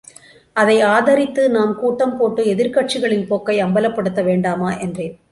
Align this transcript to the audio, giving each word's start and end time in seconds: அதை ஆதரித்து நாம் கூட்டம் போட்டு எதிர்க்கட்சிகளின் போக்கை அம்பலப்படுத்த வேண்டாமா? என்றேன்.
அதை 0.53 0.81
ஆதரித்து 0.81 1.49
நாம் 1.49 1.75
கூட்டம் 1.75 2.17
போட்டு 2.17 2.43
எதிர்க்கட்சிகளின் 2.43 3.27
போக்கை 3.27 3.63
அம்பலப்படுத்த 3.63 4.23
வேண்டாமா? 4.23 4.77
என்றேன். 4.77 5.21